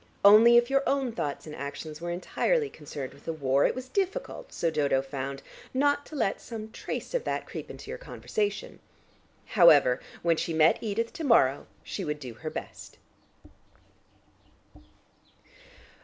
Only, 0.25 0.57
if 0.57 0.71
your 0.71 0.81
own 0.89 1.11
thoughts 1.11 1.45
and 1.45 1.55
actions 1.55 2.01
were 2.01 2.09
entirely 2.09 2.71
concerned 2.71 3.13
with 3.13 3.25
the 3.25 3.31
war, 3.33 3.65
it 3.67 3.75
was 3.75 3.87
difficult, 3.87 4.51
so 4.51 4.71
Dodo 4.71 4.99
found, 5.03 5.43
not 5.75 6.07
to 6.07 6.15
let 6.15 6.41
some 6.41 6.71
trace 6.71 7.13
of 7.13 7.23
that 7.25 7.45
creep 7.45 7.69
into 7.69 7.91
your 7.91 7.99
conversation. 7.99 8.79
However, 9.45 9.99
when 10.23 10.37
she 10.37 10.55
met 10.55 10.79
Edith 10.81 11.13
to 11.13 11.23
morrow, 11.23 11.67
she 11.83 12.03
would 12.03 12.19
do 12.19 12.33
her 12.33 12.49
best. 12.49 12.97